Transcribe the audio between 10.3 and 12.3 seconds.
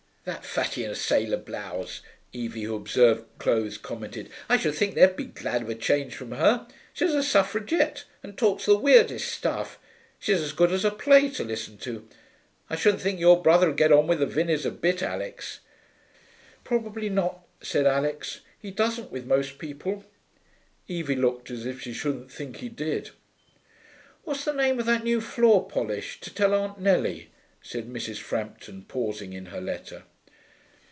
as good as a play to listen to....